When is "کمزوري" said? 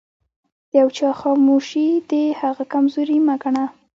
2.73-3.17